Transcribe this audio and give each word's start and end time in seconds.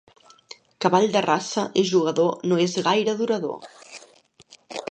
Cavall 0.85 1.11
de 1.15 1.21
raça 1.25 1.65
i 1.81 1.85
jugador 1.91 2.47
no 2.53 2.59
és 2.65 2.75
gaire 2.89 3.15
durador. 3.23 3.71